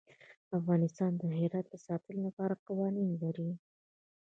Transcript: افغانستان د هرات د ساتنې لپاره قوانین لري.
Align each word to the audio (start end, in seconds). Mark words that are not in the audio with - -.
افغانستان 0.57 1.11
د 1.21 1.23
هرات 1.37 1.65
د 1.69 1.75
ساتنې 1.85 2.19
لپاره 2.27 2.61
قوانین 2.67 3.09
لري. 3.23 3.49